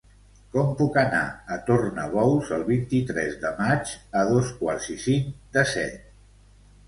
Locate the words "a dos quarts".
4.21-4.87